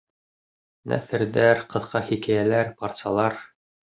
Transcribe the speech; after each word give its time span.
Нәҫерҙәр, 0.93 1.61
ҡыҫҡа 1.73 2.01
хикәйәләр, 2.07 2.73
парсалар. 2.81 3.39